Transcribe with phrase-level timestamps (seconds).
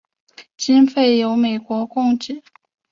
[0.57, 2.41] 经费由美国供给。